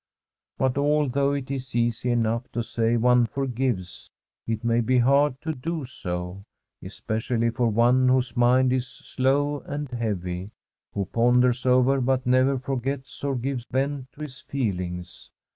[0.57, 4.09] But although it is easy enough to say one for gives,
[4.47, 6.41] it may be hard to do so,
[6.81, 10.49] especially for one whose mind is slow and heavy,
[10.95, 15.29] who ponders over but never forgets or gives vent to his feelings.